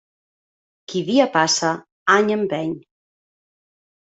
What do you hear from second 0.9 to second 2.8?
Qui dia passa, any empeny.